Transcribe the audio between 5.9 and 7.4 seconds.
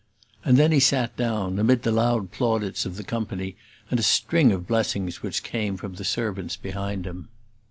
the servants behind him.